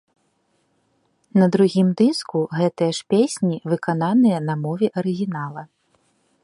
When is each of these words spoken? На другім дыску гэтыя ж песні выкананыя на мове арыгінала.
На 1.41 1.45
другім 1.55 1.87
дыску 1.99 2.39
гэтыя 2.61 2.91
ж 2.99 3.05
песні 3.15 3.57
выкананыя 3.73 4.37
на 4.49 4.53
мове 4.65 4.87
арыгінала. 5.03 5.63